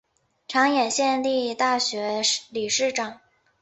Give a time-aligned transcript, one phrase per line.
[0.47, 3.21] 长野县立大学理事长。